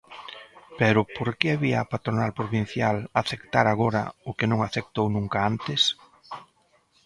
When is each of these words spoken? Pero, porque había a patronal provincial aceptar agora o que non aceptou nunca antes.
Pero, 0.79 1.01
porque 1.17 1.51
había 1.55 1.77
a 1.81 1.89
patronal 1.93 2.31
provincial 2.39 2.97
aceptar 3.21 3.65
agora 3.69 4.03
o 4.29 4.31
que 4.37 4.49
non 4.51 4.59
aceptou 4.61 5.05
nunca 5.15 5.39
antes. 5.51 5.81